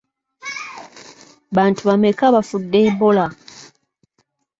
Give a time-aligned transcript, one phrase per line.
[1.55, 3.25] Bantu bameka abafudde Ebola?